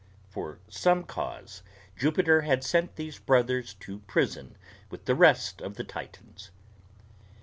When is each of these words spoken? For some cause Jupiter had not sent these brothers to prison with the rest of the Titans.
For 0.31 0.57
some 0.67 1.03
cause 1.03 1.61
Jupiter 1.95 2.41
had 2.41 2.61
not 2.61 2.63
sent 2.63 2.95
these 2.95 3.19
brothers 3.19 3.75
to 3.81 3.99
prison 3.99 4.57
with 4.89 5.05
the 5.05 5.13
rest 5.13 5.61
of 5.61 5.75
the 5.75 5.83
Titans. 5.83 6.49